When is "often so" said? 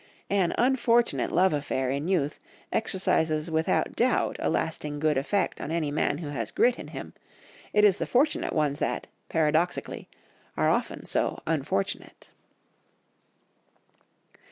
10.71-11.43